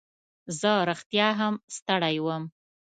[0.59, 2.43] زه رښتیا هم ستړی وم.